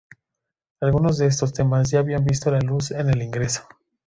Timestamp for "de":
1.19-1.27